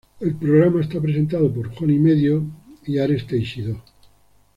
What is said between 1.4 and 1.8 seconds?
por